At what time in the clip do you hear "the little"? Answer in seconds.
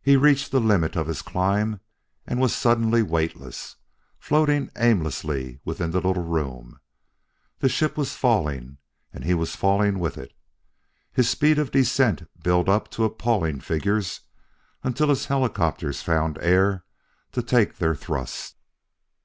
5.90-6.22